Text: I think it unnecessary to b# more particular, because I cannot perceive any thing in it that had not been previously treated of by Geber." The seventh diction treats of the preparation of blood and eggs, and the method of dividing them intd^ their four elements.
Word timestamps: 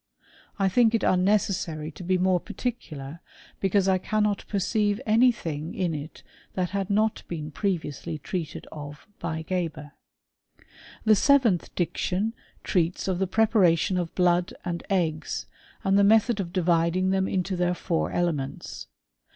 I 0.57 0.67
think 0.67 0.95
it 0.95 1.03
unnecessary 1.03 1.91
to 1.91 2.01
b# 2.03 2.17
more 2.17 2.39
particular, 2.39 3.19
because 3.59 3.87
I 3.87 3.99
cannot 3.99 4.47
perceive 4.47 4.99
any 5.05 5.31
thing 5.31 5.75
in 5.75 5.93
it 5.93 6.23
that 6.55 6.71
had 6.71 6.89
not 6.89 7.21
been 7.27 7.51
previously 7.51 8.17
treated 8.17 8.65
of 8.71 9.05
by 9.19 9.43
Geber." 9.43 9.91
The 11.05 11.13
seventh 11.15 11.75
diction 11.75 12.33
treats 12.63 13.07
of 13.07 13.19
the 13.19 13.27
preparation 13.27 13.95
of 13.99 14.15
blood 14.15 14.55
and 14.65 14.81
eggs, 14.89 15.45
and 15.83 15.99
the 15.99 16.03
method 16.03 16.39
of 16.39 16.51
dividing 16.51 17.11
them 17.11 17.27
intd^ 17.27 17.57
their 17.57 17.75
four 17.75 18.09
elements. 18.11 18.87